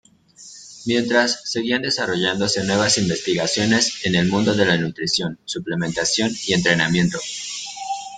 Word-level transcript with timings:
Mientras, 0.87 1.41
seguían 1.43 1.83
desarrollándose 1.83 2.63
nuevas 2.63 2.97
investigaciones 2.97 4.03
en 4.03 4.15
el 4.15 4.27
mundo 4.29 4.55
de 4.55 4.65
la 4.65 4.75
nutrición, 4.75 5.37
suplementación 5.45 6.31
y 6.47 6.53
entrenamiento. 6.55 7.19